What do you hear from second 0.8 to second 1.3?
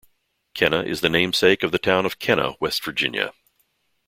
is the